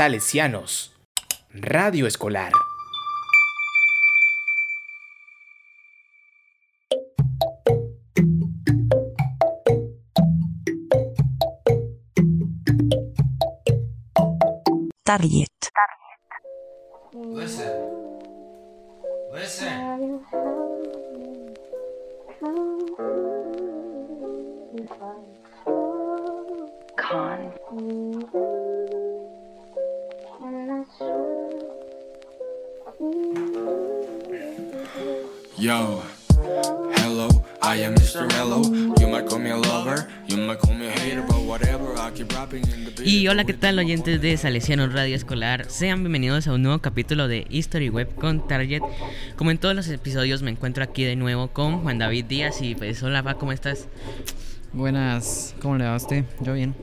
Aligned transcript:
Salesianos. 0.00 0.96
Radio 1.52 2.06
Escolar. 2.06 2.52
Target. 15.04 15.50
Listen. 17.34 17.68
Listen. 19.34 20.20
Yo. 35.60 36.02
Hello, 36.96 37.28
I 37.60 37.84
am 37.84 37.94
Mr. 37.94 38.26
Mellow. 38.28 38.62
You 38.98 39.08
might 39.08 39.26
call 39.26 39.38
me 39.38 39.50
a 39.50 39.58
lover, 39.58 40.08
you 40.26 40.38
might 40.38 40.58
call 40.58 40.72
me 40.72 40.86
a 40.86 40.90
hater, 40.90 41.20
but 41.20 41.42
whatever, 41.42 41.94
I 41.98 42.10
keep 42.12 42.32
rapping 42.32 42.62
in 42.62 42.86
the 42.86 42.90
beat. 42.92 43.06
Y 43.06 43.28
hola, 43.28 43.44
¿qué 43.44 43.52
tal 43.52 43.78
oyentes 43.78 44.22
de 44.22 44.38
Salesianos 44.38 44.94
Radio 44.94 45.14
Escolar? 45.14 45.70
Sean 45.70 46.00
bienvenidos 46.00 46.46
a 46.46 46.54
un 46.54 46.62
nuevo 46.62 46.78
capítulo 46.78 47.28
de 47.28 47.46
History 47.50 47.90
Web 47.90 48.14
con 48.14 48.48
Target. 48.48 48.80
Como 49.36 49.50
en 49.50 49.58
todos 49.58 49.74
los 49.76 49.86
episodios 49.88 50.40
me 50.40 50.50
encuentro 50.50 50.82
aquí 50.82 51.04
de 51.04 51.14
nuevo 51.14 51.48
con 51.48 51.82
Juan 51.82 51.98
David 51.98 52.24
Díaz 52.24 52.62
y 52.62 52.74
pues 52.74 53.02
hola, 53.02 53.20
va, 53.20 53.34
¿cómo 53.34 53.52
estás? 53.52 53.86
Buenas, 54.72 55.54
¿cómo 55.60 55.76
le 55.76 55.84
va 55.84 55.92
a 55.92 55.96
usted? 55.96 56.24
Yo 56.40 56.54
bien. 56.54 56.74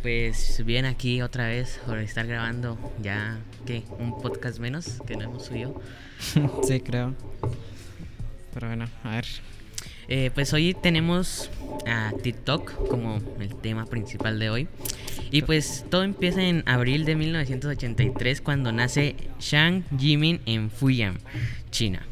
Pues 0.00 0.64
bien 0.64 0.86
aquí 0.86 1.20
otra 1.20 1.48
vez 1.48 1.80
por 1.84 1.98
estar 1.98 2.26
grabando 2.26 2.78
ya, 3.02 3.36
¿qué? 3.66 3.82
Un 3.98 4.18
podcast 4.22 4.58
menos 4.58 5.02
que 5.06 5.16
no 5.16 5.24
hemos 5.24 5.44
subido. 5.44 5.78
sí, 6.66 6.80
creo. 6.80 7.14
Pero 8.56 8.68
bueno, 8.68 8.88
a 9.04 9.10
ver. 9.10 9.26
Eh, 10.08 10.30
pues 10.32 10.54
hoy 10.54 10.74
tenemos 10.82 11.50
a 11.86 12.10
TikTok 12.22 12.88
como 12.88 13.20
el 13.38 13.54
tema 13.54 13.84
principal 13.84 14.38
de 14.38 14.48
hoy. 14.48 14.68
Y 15.30 15.42
pues 15.42 15.84
todo 15.90 16.04
empieza 16.04 16.42
en 16.42 16.62
abril 16.64 17.04
de 17.04 17.16
1983 17.16 18.40
cuando 18.40 18.72
nace 18.72 19.14
Zhang 19.38 19.84
Jimin 19.98 20.40
en 20.46 20.70
Fuyang, 20.70 21.18
China. 21.70 22.06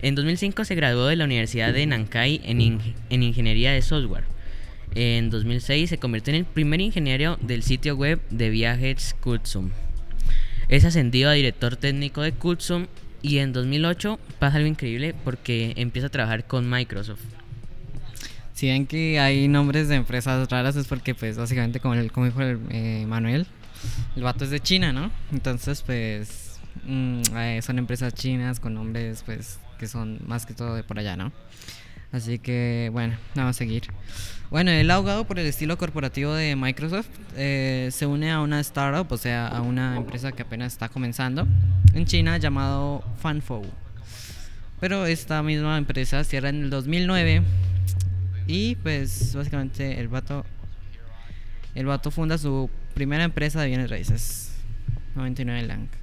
En 0.00 0.14
2005 0.14 0.64
se 0.64 0.74
graduó 0.74 1.06
de 1.06 1.16
la 1.16 1.26
Universidad 1.26 1.74
de 1.74 1.84
Nankai 1.84 2.40
en, 2.44 2.80
en 3.10 3.22
Ingeniería 3.22 3.72
de 3.72 3.82
Software. 3.82 4.24
En 4.94 5.28
2006 5.28 5.90
se 5.90 5.98
convirtió 5.98 6.32
en 6.32 6.40
el 6.40 6.46
primer 6.46 6.80
ingeniero 6.80 7.36
del 7.42 7.62
sitio 7.62 7.94
web 7.94 8.22
de 8.30 8.48
viajes 8.48 9.14
Kutsum. 9.20 9.68
Es 10.70 10.86
ascendido 10.86 11.28
a 11.28 11.34
director 11.34 11.76
técnico 11.76 12.22
de 12.22 12.32
Kutsum 12.32 12.86
y 13.22 13.38
en 13.38 13.52
2008 13.52 14.18
pasa 14.38 14.56
algo 14.56 14.68
increíble 14.68 15.14
porque 15.24 15.74
empieza 15.76 16.08
a 16.08 16.10
trabajar 16.10 16.46
con 16.46 16.68
Microsoft. 16.68 17.20
Si 18.54 18.68
ven 18.68 18.86
que 18.86 19.18
hay 19.18 19.48
nombres 19.48 19.88
de 19.88 19.94
empresas 19.94 20.50
raras 20.50 20.76
es 20.76 20.86
porque 20.86 21.14
pues 21.14 21.38
básicamente 21.38 21.80
como, 21.80 21.94
el, 21.94 22.12
como 22.12 22.26
dijo 22.26 22.42
el, 22.42 22.60
eh, 22.70 23.06
Manuel, 23.06 23.46
el 24.16 24.22
vato 24.22 24.44
es 24.44 24.50
de 24.50 24.60
China, 24.60 24.92
¿no? 24.92 25.10
Entonces 25.32 25.82
pues 25.82 26.60
mm, 26.84 27.22
eh, 27.36 27.60
son 27.62 27.78
empresas 27.78 28.14
chinas 28.14 28.60
con 28.60 28.74
nombres 28.74 29.22
pues 29.24 29.58
que 29.78 29.88
son 29.88 30.18
más 30.26 30.44
que 30.44 30.52
todo 30.52 30.74
de 30.74 30.82
por 30.82 30.98
allá, 30.98 31.16
¿no? 31.16 31.32
Así 32.12 32.38
que 32.38 32.90
bueno, 32.92 33.16
vamos 33.34 33.50
a 33.50 33.58
seguir. 33.58 33.84
Bueno, 34.50 34.72
el 34.72 34.90
abogado 34.90 35.26
por 35.26 35.38
el 35.38 35.46
estilo 35.46 35.78
corporativo 35.78 36.34
de 36.34 36.56
Microsoft 36.56 37.08
eh, 37.36 37.88
se 37.92 38.06
une 38.06 38.32
a 38.32 38.40
una 38.40 38.58
startup, 38.60 39.10
o 39.12 39.16
sea, 39.16 39.46
a 39.46 39.60
una 39.60 39.96
empresa 39.96 40.32
que 40.32 40.42
apenas 40.42 40.72
está 40.72 40.88
comenzando 40.88 41.46
en 41.94 42.04
China 42.04 42.36
llamado 42.38 43.04
Fanfou. 43.20 43.64
Pero 44.80 45.06
esta 45.06 45.42
misma 45.42 45.78
empresa 45.78 46.24
cierra 46.24 46.48
en 46.48 46.64
el 46.64 46.70
2009 46.70 47.42
y 48.48 48.74
pues 48.76 49.34
básicamente 49.34 50.00
el 50.00 50.08
vato 50.08 50.44
el 51.76 51.86
vato 51.86 52.10
funda 52.10 52.36
su 52.36 52.68
primera 52.94 53.22
empresa 53.22 53.60
de 53.60 53.68
bienes 53.68 53.88
raíces. 53.88 54.52
99 55.14 55.62
Lang. 55.62 55.99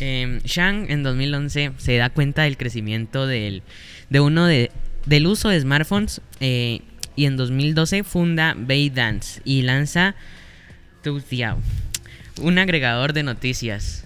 Eh, 0.00 0.40
Shang 0.44 0.90
en 0.90 1.02
2011 1.02 1.72
se 1.76 1.96
da 1.98 2.08
cuenta 2.08 2.42
del 2.42 2.56
crecimiento 2.56 3.26
del, 3.26 3.62
uso 5.26 5.48
de 5.50 5.60
smartphones 5.60 6.22
eh, 6.40 6.80
y 7.16 7.26
en 7.26 7.36
2012 7.36 8.02
funda 8.02 8.54
ByteDance 8.56 9.42
y 9.44 9.62
lanza 9.62 10.14
Tuxiao, 11.02 11.58
un 12.40 12.58
agregador 12.58 13.12
de 13.12 13.22
noticias. 13.22 14.04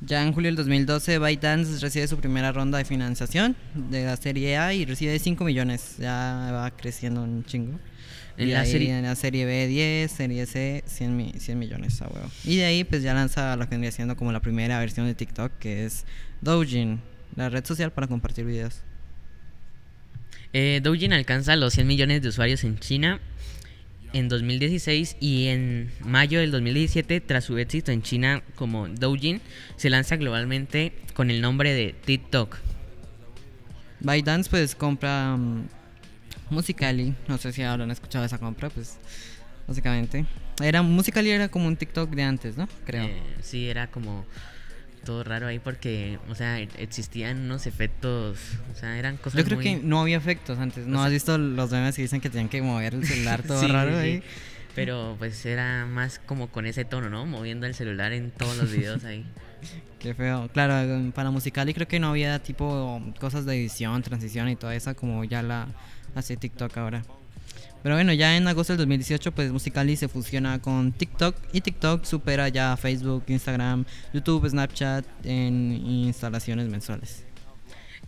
Ya 0.00 0.22
en 0.22 0.32
julio 0.32 0.48
del 0.48 0.56
2012 0.56 1.18
ByteDance 1.18 1.80
recibe 1.80 2.06
su 2.06 2.16
primera 2.18 2.52
ronda 2.52 2.78
de 2.78 2.84
financiación 2.84 3.56
de 3.74 4.04
la 4.04 4.16
serie 4.16 4.56
A 4.56 4.72
y 4.72 4.84
recibe 4.84 5.18
5 5.18 5.44
millones. 5.44 5.96
Ya 5.98 6.50
va 6.52 6.70
creciendo 6.70 7.22
un 7.22 7.44
chingo. 7.44 7.78
En 8.36 8.48
Y 8.48 8.52
la 8.52 8.60
ahí 8.60 8.70
serie- 8.70 8.96
en 8.96 9.02
la 9.02 9.16
serie 9.16 9.44
B 9.44 9.66
10, 9.66 10.12
serie 10.12 10.46
C 10.46 10.84
100, 10.86 11.16
mi- 11.16 11.32
100 11.38 11.58
millones 11.58 12.00
a 12.00 12.06
huevo. 12.06 12.30
Y 12.44 12.56
de 12.56 12.64
ahí 12.66 12.84
pues 12.84 13.02
ya 13.02 13.12
lanza 13.12 13.56
lo 13.56 13.64
que 13.64 13.70
vendría 13.70 13.90
siendo 13.90 14.16
como 14.16 14.30
la 14.30 14.38
primera 14.40 14.78
versión 14.78 15.06
de 15.06 15.16
TikTok 15.16 15.50
que 15.58 15.84
es 15.84 16.04
Doujin, 16.42 17.00
la 17.34 17.48
red 17.48 17.64
social 17.64 17.90
para 17.90 18.06
compartir 18.06 18.44
videos. 18.44 18.82
Eh, 20.52 20.80
Douyin 20.82 21.12
alcanza 21.12 21.56
los 21.56 21.74
100 21.74 21.86
millones 21.88 22.22
de 22.22 22.28
usuarios 22.28 22.62
en 22.64 22.78
China 22.78 23.20
en 24.12 24.28
2016 24.28 25.16
y 25.20 25.48
en 25.48 25.90
mayo 26.00 26.40
del 26.40 26.50
2017, 26.50 27.20
tras 27.20 27.44
su 27.44 27.58
éxito 27.58 27.92
en 27.92 28.02
China 28.02 28.42
como 28.54 28.88
Douyin, 28.88 29.40
se 29.76 29.90
lanza 29.90 30.16
globalmente 30.16 30.92
con 31.14 31.30
el 31.30 31.40
nombre 31.40 31.72
de 31.74 31.94
TikTok. 32.04 32.56
ByteDance 34.00 34.48
pues 34.48 34.74
compra 34.74 35.36
mm, 35.36 35.68
Musicali, 36.50 37.14
no 37.26 37.38
sé 37.38 37.52
si 37.52 37.62
habrán 37.62 37.90
escuchado 37.90 38.24
esa 38.24 38.38
compra, 38.38 38.70
pues 38.70 38.98
básicamente. 39.66 40.24
Era 40.62 40.82
Musicali 40.82 41.30
era 41.30 41.48
como 41.48 41.66
un 41.66 41.76
TikTok 41.76 42.10
de 42.10 42.22
antes, 42.22 42.56
¿no? 42.56 42.68
Creo. 42.86 43.04
Eh, 43.04 43.22
sí, 43.42 43.68
era 43.68 43.88
como 43.88 44.24
todo 44.98 45.24
raro 45.24 45.46
ahí 45.46 45.58
porque, 45.58 46.18
o 46.28 46.34
sea, 46.34 46.60
e- 46.60 46.68
existían 46.78 47.38
unos 47.42 47.66
efectos, 47.66 48.38
o 48.72 48.74
sea, 48.78 48.98
eran 48.98 49.16
cosas 49.16 49.38
Yo 49.38 49.44
creo 49.44 49.56
muy- 49.56 49.64
que 49.64 49.76
no 49.82 50.00
había 50.00 50.16
efectos 50.16 50.58
antes. 50.58 50.86
¿No 50.86 50.98
O 50.98 51.00
sea- 51.00 51.06
has 51.06 51.12
visto 51.12 51.38
los 51.38 51.70
memes 51.70 51.96
que 51.96 52.02
dicen 52.02 52.20
que 52.20 52.30
tenían 52.30 52.48
que 52.48 52.60
mover 52.62 52.94
el 52.94 53.04
celular 53.06 53.42
todo 53.46 53.60
Sí, 53.60 53.66
raro 53.68 53.90
sí, 53.92 53.96
ahí? 53.96 54.22
Pero 54.74 55.16
pues 55.18 55.44
era 55.46 55.86
más 55.86 56.20
como 56.20 56.48
con 56.48 56.66
ese 56.66 56.84
tono, 56.84 57.08
¿no? 57.10 57.26
Moviendo 57.26 57.66
el 57.66 57.74
celular 57.74 58.12
en 58.12 58.30
todos 58.30 58.56
los 58.56 58.70
videos 58.70 59.04
ahí. 59.04 59.24
Qué 59.98 60.14
feo. 60.14 60.48
Claro, 60.52 61.10
para 61.12 61.30
Musicali 61.32 61.74
creo 61.74 61.88
que 61.88 61.98
no 61.98 62.10
había 62.10 62.38
tipo 62.40 63.02
cosas 63.18 63.44
de 63.44 63.56
edición, 63.56 64.00
transición 64.02 64.48
y 64.48 64.54
toda 64.54 64.74
esa 64.76 64.94
como 64.94 65.24
ya 65.24 65.42
la 65.42 65.66
hace 66.14 66.36
TikTok 66.36 66.76
ahora. 66.78 67.02
Pero 67.82 67.94
bueno, 67.94 68.12
ya 68.12 68.36
en 68.36 68.46
agosto 68.48 68.72
del 68.72 68.78
2018 68.78 69.32
pues 69.32 69.52
Musicali 69.52 69.96
se 69.96 70.08
fusiona 70.08 70.60
con 70.60 70.92
TikTok 70.92 71.36
y 71.52 71.60
TikTok 71.60 72.04
supera 72.04 72.48
ya 72.48 72.72
a 72.72 72.76
Facebook, 72.76 73.24
Instagram, 73.28 73.84
YouTube, 74.12 74.48
Snapchat 74.48 75.04
en 75.24 75.72
instalaciones 75.86 76.68
mensuales. 76.68 77.24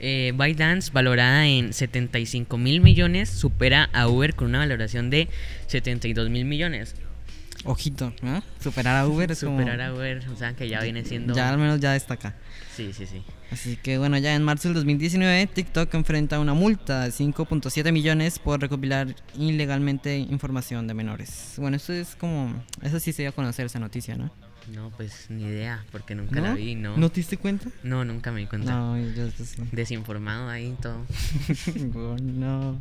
Eh, 0.03 0.33
ByteDance, 0.35 0.91
valorada 0.93 1.47
en 1.47 1.75
75 1.75 2.57
mil 2.57 2.81
millones, 2.81 3.29
supera 3.29 3.91
a 3.93 4.09
Uber 4.09 4.35
con 4.35 4.49
una 4.49 4.59
valoración 4.61 5.11
de 5.11 5.29
72 5.67 6.31
mil 6.31 6.47
millones. 6.47 6.97
Ojito, 7.65 8.13
¿no? 8.23 8.43
Superar 8.61 8.97
a 8.97 9.07
Uber 9.07 9.31
es 9.31 9.41
como- 9.45 9.59
Superar 9.59 9.81
a 9.83 9.93
Uber, 9.95 10.25
o 10.33 10.37
sea, 10.37 10.55
que 10.55 10.69
ya 10.69 10.81
viene 10.81 11.05
siendo... 11.05 11.35
Ya 11.35 11.51
al 11.51 11.59
menos 11.59 11.79
ya 11.81 11.93
destaca. 11.93 12.35
Sí, 12.75 12.93
sí, 12.95 13.05
sí. 13.07 13.23
Así 13.51 13.77
que 13.77 13.99
bueno, 13.99 14.17
ya 14.17 14.35
en 14.35 14.43
marzo 14.43 14.69
del 14.69 14.75
2019 14.77 15.47
TikTok 15.49 15.93
enfrenta 15.95 16.41
una 16.41 16.55
multa 16.55 17.03
de 17.03 17.11
5.7 17.11 17.93
millones 17.93 18.39
por 18.39 18.61
recopilar 18.61 19.15
ilegalmente 19.37 20.17
información 20.19 20.87
de 20.87 20.95
menores. 20.95 21.55
Bueno, 21.59 21.77
eso 21.77 21.93
es 21.93 22.17
como... 22.17 22.55
Eso 22.83 22.99
sí 23.01 23.13
se 23.13 23.23
dio 23.23 23.31
a 23.31 23.33
conocer 23.33 23.67
esa 23.67 23.79
noticia, 23.79 24.17
¿no? 24.17 24.31
No, 24.73 24.91
pues 24.97 25.27
ni 25.31 25.43
idea, 25.45 25.85
porque 25.91 26.15
nunca 26.15 26.41
la 26.41 26.55
vi, 26.55 26.77
¿no? 26.77 26.97
¿No 26.97 27.09
te 27.11 27.17
diste 27.17 27.37
cuenta? 27.39 27.69
No, 27.83 28.05
nunca 28.05 28.31
me 28.31 28.41
di 28.41 28.47
cuenta. 28.47 28.71
No, 28.73 28.97
yo 28.99 29.29
sí. 29.31 29.63
Desinformado 29.73 30.49
ahí 30.49 30.77
todo. 30.81 31.05
Oh, 31.95 32.17
no. 32.23 32.81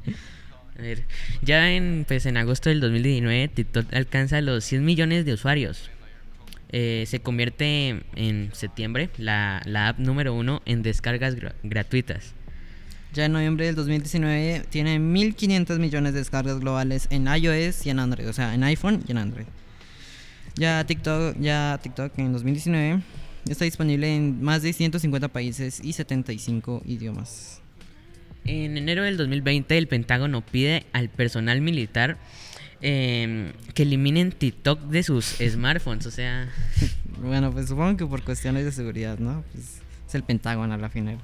A 0.80 0.82
ver, 0.82 1.04
ya 1.42 1.72
en, 1.72 2.06
pues, 2.08 2.26
en 2.26 2.38
agosto 2.38 2.70
del 2.70 2.80
2019 2.80 3.50
TikTok 3.50 3.94
alcanza 3.94 4.40
los 4.42 4.64
100 4.64 4.86
millones 4.86 5.26
de 5.26 5.34
usuarios. 5.34 5.90
Eh, 6.72 7.04
se 7.08 7.20
convierte 7.20 8.02
en 8.16 8.50
septiembre 8.54 9.10
la, 9.18 9.62
la 9.66 9.90
app 9.90 10.00
número 10.00 10.34
uno 10.34 10.62
en 10.66 10.82
descargas 10.84 11.36
gra- 11.36 11.54
gratuitas. 11.64 12.34
Ya 13.12 13.26
en 13.26 13.32
noviembre 13.34 13.66
del 13.66 13.76
2019 13.76 14.66
tiene 14.70 15.00
1.500 15.00 15.80
millones 15.80 16.14
de 16.14 16.20
descargas 16.20 16.60
globales 16.60 17.08
en 17.10 17.28
iOS 17.28 17.86
y 17.88 17.90
en 17.90 18.00
Android, 18.00 18.30
o 18.30 18.34
sea, 18.34 18.54
en 18.54 18.64
iPhone 18.64 19.04
y 19.08 19.12
en 19.12 19.18
Android. 19.18 19.48
Ya 20.56 20.84
TikTok, 20.86 21.38
ya 21.40 21.80
TikTok 21.82 22.18
en 22.20 22.34
2019 22.34 23.02
está 23.50 23.66
disponible 23.66 24.16
en 24.16 24.42
más 24.44 24.62
de 24.62 24.72
150 24.74 25.28
países 25.30 25.82
y 25.84 25.94
75 25.94 26.84
idiomas. 26.86 27.62
En 28.46 28.78
enero 28.78 29.04
del 29.04 29.18
2020 29.18 29.78
el 29.78 29.88
Pentágono 29.88 30.42
pide 30.42 30.86
al 30.94 31.10
personal 31.10 31.62
militar 31.62 32.18
em, 32.82 33.52
que 33.74 33.84
eliminen 33.84 34.32
TikTok 34.32 34.82
de 34.84 35.04
sus 35.04 35.26
smartphones. 35.50 36.06
O 36.06 36.12
sea, 36.12 36.50
Bueno, 37.22 37.52
pues 37.52 37.68
supongo 37.68 37.98
que 37.98 38.06
por 38.06 38.24
cuestiones 38.24 38.66
de 38.66 38.72
seguridad, 38.72 39.20
¿no? 39.20 39.44
Pues 39.52 39.82
es 40.08 40.16
el 40.16 40.24
Pentágono 40.24 40.74
a 40.74 40.78
la 40.78 40.90
final. 40.90 41.20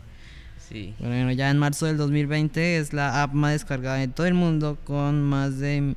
sí. 0.70 0.94
Bueno, 1.00 1.32
ya 1.32 1.50
en 1.50 1.58
marzo 1.58 1.86
del 1.86 1.98
2020 1.98 2.78
es 2.78 2.94
la 2.94 3.24
app 3.24 3.34
más 3.34 3.54
descargada 3.54 4.04
en 4.04 4.12
todo 4.12 4.28
el 4.28 4.34
mundo 4.34 4.78
con 4.84 5.24
más 5.24 5.58
de 5.60 5.96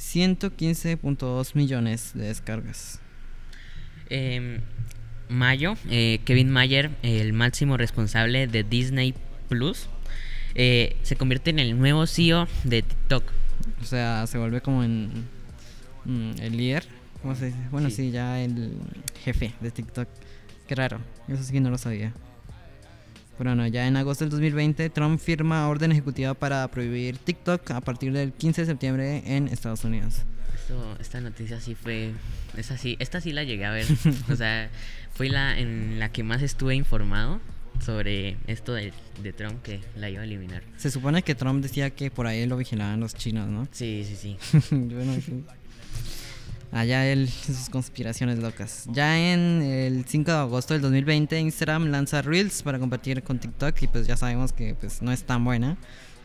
115.2 0.00 1.54
millones 1.54 2.12
de 2.14 2.24
descargas. 2.28 3.00
Em, 4.10 4.60
mayo, 5.28 5.74
eh, 5.90 6.20
Kevin 6.24 6.50
Mayer, 6.50 6.90
el 7.02 7.32
máximo 7.32 7.76
responsable 7.76 8.46
de 8.46 8.64
Disney 8.64 9.14
Plus, 9.48 9.88
eh, 10.54 10.96
se 11.02 11.16
convierte 11.16 11.50
en 11.50 11.58
el 11.58 11.78
nuevo 11.78 12.06
CEO 12.06 12.46
de 12.64 12.82
TikTok. 12.82 13.24
O 13.82 13.84
sea, 13.84 14.26
se 14.26 14.38
vuelve 14.38 14.60
como 14.60 14.82
en 14.84 15.10
mm, 16.04 16.30
el 16.40 16.56
líder. 16.56 16.84
¿Cómo 17.22 17.34
se 17.34 17.46
dice? 17.46 17.58
Bueno, 17.70 17.90
Sí. 17.90 17.96
sí. 17.96 18.10
ya 18.10 18.40
el 18.40 18.72
jefe 19.24 19.52
de 19.60 19.70
TikTok. 19.70 20.08
Qué 20.66 20.74
raro, 20.74 20.98
eso 21.28 21.42
sí 21.42 21.52
que 21.52 21.60
no 21.60 21.70
lo 21.70 21.78
sabía. 21.78 22.12
Pero 23.38 23.50
bueno, 23.50 23.66
ya 23.68 23.86
en 23.86 23.96
agosto 23.96 24.24
del 24.24 24.30
2020, 24.30 24.90
Trump 24.90 25.20
firma 25.20 25.68
orden 25.68 25.92
ejecutiva 25.92 26.34
para 26.34 26.66
prohibir 26.68 27.18
TikTok 27.18 27.70
a 27.70 27.80
partir 27.80 28.12
del 28.12 28.32
15 28.32 28.62
de 28.62 28.66
septiembre 28.66 29.22
en 29.26 29.46
Estados 29.48 29.84
Unidos. 29.84 30.22
Esto- 30.54 30.96
esta 31.00 31.20
noticia 31.20 31.60
sí 31.60 31.74
fue. 31.76 32.12
Esta 32.56 32.76
sí, 32.76 32.96
esta 32.98 33.20
sí 33.20 33.32
la 33.32 33.44
llegué 33.44 33.64
a 33.64 33.70
ver. 33.70 33.86
o 34.30 34.34
sea, 34.36 34.68
fue 35.14 35.28
la 35.28 35.56
en 35.58 35.98
la 36.00 36.10
que 36.10 36.22
más 36.24 36.42
estuve 36.42 36.74
informado 36.74 37.40
sobre 37.80 38.36
esto 38.46 38.74
de, 38.74 38.92
de 39.22 39.32
Trump 39.32 39.62
que 39.62 39.80
la 39.96 40.10
iba 40.10 40.22
a 40.22 40.24
eliminar. 40.24 40.62
Se 40.76 40.90
supone 40.90 41.22
que 41.22 41.34
Trump 41.34 41.62
decía 41.62 41.90
que 41.90 42.10
por 42.10 42.26
ahí 42.26 42.46
lo 42.46 42.56
vigilaban 42.56 43.00
los 43.00 43.14
chinos, 43.14 43.48
¿no? 43.48 43.68
Sí, 43.72 44.04
sí, 44.06 44.16
sí. 44.16 44.36
bueno, 44.70 45.14
sí. 45.24 45.44
Allá 46.70 47.06
él 47.06 47.28
sus 47.28 47.70
conspiraciones 47.70 48.38
locas. 48.38 48.84
Ya 48.92 49.32
en 49.32 49.62
el 49.62 50.04
5 50.04 50.30
de 50.30 50.36
agosto 50.36 50.74
del 50.74 50.82
2020 50.82 51.40
Instagram 51.40 51.86
lanza 51.86 52.20
Reels 52.20 52.62
para 52.62 52.78
compartir 52.78 53.22
con 53.22 53.38
TikTok 53.38 53.82
y 53.82 53.86
pues 53.86 54.06
ya 54.06 54.16
sabemos 54.16 54.52
que 54.52 54.74
pues 54.74 55.00
no 55.00 55.10
es 55.10 55.24
tan 55.24 55.44
buena, 55.44 55.78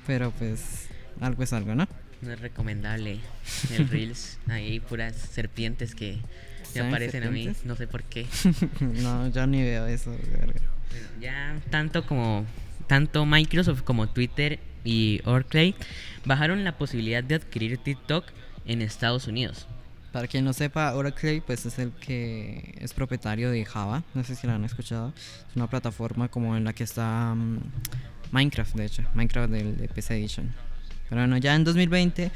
pero 0.05 0.31
pues 0.31 0.87
algo 1.21 1.43
es 1.43 1.53
algo, 1.53 1.75
¿no? 1.75 1.87
No 2.21 2.31
es 2.31 2.39
recomendable 2.41 3.19
el 3.71 3.87
Reels. 3.89 4.37
Ahí 4.47 4.71
hay 4.71 4.79
puras 4.81 5.15
serpientes 5.15 5.95
que 5.95 6.17
me 6.73 6.79
¿Saben 6.79 6.93
aparecen 6.93 7.23
a 7.23 7.31
mí. 7.31 7.51
No 7.65 7.75
sé 7.75 7.87
por 7.87 8.03
qué. 8.03 8.25
no, 8.79 9.27
yo 9.29 9.47
ni 9.47 9.61
veo 9.61 9.87
eso. 9.87 10.11
verga. 10.11 10.61
Bueno, 10.89 11.07
ya 11.21 11.55
tanto 11.69 12.05
como 12.05 12.45
tanto 12.87 13.25
Microsoft 13.25 13.81
como 13.83 14.07
Twitter 14.09 14.59
y 14.83 15.21
Oakley 15.25 15.75
bajaron 16.25 16.63
la 16.63 16.77
posibilidad 16.77 17.23
de 17.23 17.35
adquirir 17.35 17.77
TikTok 17.77 18.25
en 18.65 18.81
Estados 18.81 19.27
Unidos. 19.27 19.67
Para 20.11 20.27
quien 20.27 20.45
no 20.45 20.53
sepa, 20.53 20.93
Oracle 20.93 21.41
pues 21.45 21.65
es 21.65 21.79
el 21.79 21.91
que 21.91 22.75
es 22.79 22.93
propietario 22.93 23.49
de 23.49 23.65
Java, 23.65 24.03
no 24.13 24.23
sé 24.23 24.35
si 24.35 24.45
la 24.45 24.55
han 24.55 24.63
escuchado. 24.63 25.11
Es 25.17 25.55
una 25.55 25.67
plataforma 25.67 26.27
como 26.27 26.55
en 26.55 26.63
la 26.65 26.73
que 26.73 26.83
está 26.83 27.33
mm, 27.33 27.59
Minecraft, 28.31 28.75
de 28.75 28.85
hecho, 28.85 29.03
Minecraft 29.15 29.51
del 29.51 29.77
de 29.77 29.87
PC 29.87 30.15
Edition. 30.17 30.53
Pero 31.09 31.21
bueno, 31.21 31.37
ya 31.37 31.55
en 31.55 31.63
2020 31.63 32.31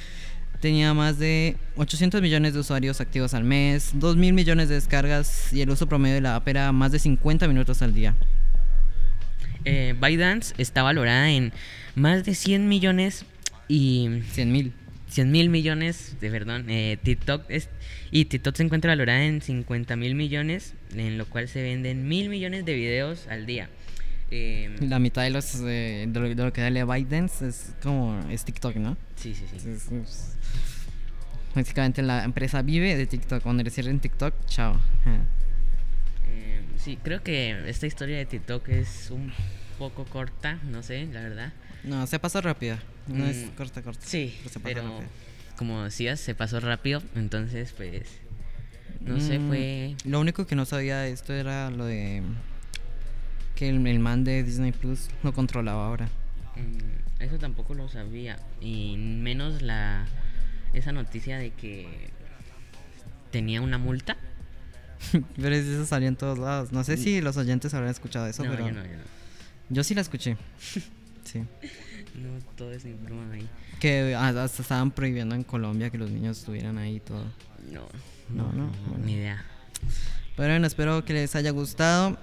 tenía 0.59 0.94
más 0.94 1.19
de 1.19 1.56
800 1.75 2.21
millones 2.21 2.54
de 2.54 2.59
usuarios 2.59 3.01
activos 3.01 3.33
al 3.33 3.44
mes, 3.44 3.92
2 3.94 4.15
mil 4.18 4.33
millones 4.33 4.69
de 4.69 4.75
descargas 4.75 5.54
y 5.54 5.62
el 5.62 5.69
uso 5.69 5.88
promedio 5.88 6.15
de 6.15 6.21
la 6.21 6.36
app 6.36 6.48
era 6.48 6.71
más 6.71 6.92
de 6.92 7.00
50 7.00 7.48
minutos 7.48 7.81
al 7.81 7.94
día. 7.94 8.15
Eh, 9.65 9.95
ByteDance 10.00 10.54
está 10.57 10.83
valorada 10.83 11.30
en 11.30 11.51
más 11.95 12.24
de 12.24 12.36
100 12.36 12.68
millones 12.68 13.25
y 13.68 14.21
100 14.31 14.51
mil. 14.51 14.74
100 15.09 15.31
mil 15.31 15.50
millones 15.50 16.18
de 16.19 16.30
perdón 16.30 16.69
eh, 16.69 16.98
TikTok 17.01 17.45
es 17.48 17.69
y 18.12 18.25
TikTok 18.25 18.56
se 18.57 18.63
encuentra 18.63 18.92
valorada 18.92 19.24
en 19.24 19.42
50 19.42 19.95
mil 19.95 20.15
millones 20.15 20.74
en 20.95 21.18
lo 21.18 21.25
cual 21.25 21.48
se 21.48 21.62
venden 21.62 22.09
mil 22.09 22.27
millones 22.27 22.65
de 22.65 22.74
videos 22.74 23.25
al 23.27 23.45
día 23.45 23.69
Eh, 24.29 24.75
La 24.81 25.00
mitad 25.00 25.24
de, 25.24 25.29
los, 25.29 25.56
eh, 25.62 26.06
de, 26.07 26.19
lo, 26.19 26.27
de 26.29 26.35
lo 26.35 26.51
que 26.53 26.62
da 26.62 26.85
ByteDance 26.85 27.47
es 27.47 27.71
como 27.81 28.19
es 28.29 28.44
TikTok, 28.44 28.75
¿no? 28.75 28.97
sí 29.15 29.33
sí 29.33 29.45
sí 29.50 29.56
Es- 29.69 29.91
es- 29.91 30.33
Básicamente 31.56 32.01
la 32.03 32.24
empresa 32.24 32.62
vive 32.62 32.95
de 32.95 33.07
TikTok. 33.07 33.41
Cuando 33.41 33.63
le 33.63 33.71
cierren 33.71 34.00
TikTok, 34.00 34.33
chao. 34.45 34.79
Eh, 36.29 36.62
sí, 36.77 36.97
creo 37.01 37.24
que 37.24 37.68
esta 37.69 37.88
historia 37.88 38.18
de 38.18 38.25
TikTok 38.25 38.68
es 38.69 39.09
un 39.09 39.31
poco 39.79 40.06
corta, 40.06 40.59
no 40.69 40.83
sé, 40.83 41.07
la 41.12 41.21
verdad. 41.21 41.53
No, 41.83 42.06
se 42.06 42.19
pasó 42.19 42.41
rápido. 42.41 42.77
No 43.07 43.25
es 43.25 43.38
Mm, 43.38 43.56
corta, 43.56 43.81
corta. 43.81 44.06
Sí, 44.06 44.35
se 44.38 44.44
pasó 44.44 44.59
pero 44.62 44.83
rápido. 44.83 45.09
como 45.56 45.83
decías, 45.83 46.19
se 46.19 46.35
pasó 46.35 46.59
rápido, 46.59 47.01
entonces 47.15 47.73
pues 47.75 48.03
no 49.06 49.19
sé, 49.19 49.39
Mm, 49.39 49.47
fue 49.47 49.95
Lo 50.03 50.19
único 50.19 50.45
que 50.45 50.56
no 50.56 50.65
sabía 50.65 51.00
de 51.00 51.12
esto 51.12 51.33
era 51.33 51.71
lo 51.71 51.85
de 51.85 52.21
que 53.57 53.68
el, 53.69 53.86
el 53.88 54.00
man 54.00 54.24
de 54.24 54.44
Disney 54.44 54.71
Plus 54.71 55.09
lo 55.24 55.33
controlaba 55.33 55.88
ahora. 55.88 56.07
mm, 56.56 57.21
eso 57.24 57.38
tampoco 57.39 57.74
lo 57.74 57.89
sabía 57.89 58.38
y 58.62 58.95
menos 58.98 59.62
la 59.63 60.06
esa 60.74 60.92
noticia 60.92 61.38
de 61.39 61.50
que 61.51 61.88
tenía 63.31 63.62
una 63.62 63.77
multa. 63.77 64.15
pero 65.36 65.56
eso 65.56 65.86
salió 65.86 66.07
en 66.07 66.15
todos 66.15 66.38
lados. 66.38 66.71
No 66.71 66.83
sé 66.83 66.98
si 66.98 67.19
los 67.21 67.36
oyentes 67.38 67.74
habrán 67.74 67.89
escuchado 67.92 68.27
eso, 68.27 68.44
no, 68.44 68.51
pero 68.51 68.68
yo 68.68 68.74
no, 68.74 68.83
yo 68.83 68.92
no. 68.98 69.04
yo 69.69 69.83
sí 69.83 69.94
la 69.95 70.01
escuché. 70.01 70.38
Sí. 71.27 71.39
No, 72.15 72.39
todo 72.56 72.71
es 72.71 72.86
broma 73.04 73.33
ahí. 73.33 73.45
Que 73.81 74.15
hasta 74.15 74.45
estaban 74.45 74.92
prohibiendo 74.92 75.36
en 75.36 75.44
Colombia 75.44 75.89
que 75.89 75.98
los 75.98 76.09
niños 76.09 76.38
estuvieran 76.39 76.77
ahí 76.77 76.95
y 76.95 77.00
todo. 77.01 77.25
No, 77.69 77.86
No, 78.30 78.50
no, 78.54 78.71
bueno. 78.88 79.04
ni 79.06 79.15
idea. 79.15 79.44
Pero 80.38 80.54
bueno, 80.54 80.65
espero 80.68 81.04
que 81.04 81.12
les 81.12 81.36
haya 81.36 81.51
gustado. 81.51 82.18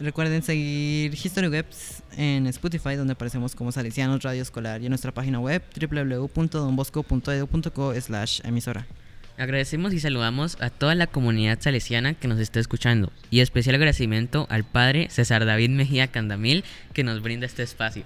Recuerden 0.00 0.42
seguir 0.42 1.14
History 1.14 1.46
Webs 1.48 2.02
en 2.16 2.46
Spotify, 2.48 2.96
donde 2.96 3.12
aparecemos 3.12 3.54
como 3.54 3.70
Salesianos 3.70 4.22
Radio 4.22 4.40
Escolar, 4.42 4.82
y 4.82 4.86
en 4.86 4.90
nuestra 4.90 5.12
página 5.12 5.38
web 5.38 5.62
www.donbosco.edu.co 5.80 7.94
slash 8.00 8.40
emisora. 8.44 8.88
Agradecemos 9.36 9.92
y 9.92 10.00
saludamos 10.00 10.56
a 10.60 10.70
toda 10.70 10.94
la 10.94 11.08
comunidad 11.08 11.58
salesiana 11.60 12.14
que 12.14 12.28
nos 12.28 12.38
está 12.38 12.60
escuchando 12.60 13.10
y 13.30 13.40
especial 13.40 13.74
agradecimiento 13.74 14.46
al 14.48 14.62
padre 14.64 15.08
César 15.10 15.44
David 15.44 15.70
Mejía 15.70 16.06
Candamil 16.06 16.62
que 16.92 17.02
nos 17.02 17.20
brinda 17.20 17.46
este 17.46 17.64
espacio. 17.64 18.04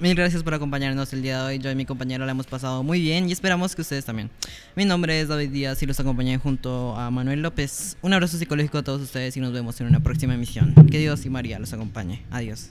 Mil 0.00 0.14
gracias 0.14 0.44
por 0.44 0.54
acompañarnos 0.54 1.12
el 1.12 1.22
día 1.22 1.40
de 1.40 1.46
hoy. 1.46 1.58
Yo 1.58 1.72
y 1.72 1.74
mi 1.74 1.84
compañero 1.84 2.24
la 2.24 2.30
hemos 2.30 2.46
pasado 2.46 2.84
muy 2.84 3.00
bien 3.00 3.28
y 3.28 3.32
esperamos 3.32 3.74
que 3.74 3.82
ustedes 3.82 4.04
también. 4.04 4.30
Mi 4.76 4.84
nombre 4.84 5.20
es 5.20 5.26
David 5.26 5.50
Díaz 5.50 5.82
y 5.82 5.86
los 5.86 5.98
acompañé 5.98 6.38
junto 6.38 6.94
a 6.96 7.10
Manuel 7.10 7.42
López. 7.42 7.96
Un 8.00 8.12
abrazo 8.12 8.38
psicológico 8.38 8.78
a 8.78 8.84
todos 8.84 9.02
ustedes 9.02 9.36
y 9.36 9.40
nos 9.40 9.52
vemos 9.52 9.80
en 9.80 9.88
una 9.88 10.00
próxima 10.00 10.34
emisión. 10.34 10.72
Que 10.88 11.00
Dios 11.00 11.26
y 11.26 11.30
María 11.30 11.58
los 11.58 11.72
acompañe. 11.72 12.22
Adiós. 12.30 12.70